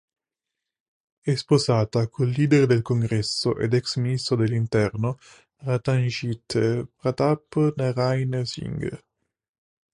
[1.19, 5.19] È sposata col leader del Congresso ed ex Ministro dell'interno
[5.57, 8.99] Ratanjit Pratap Narain Singh.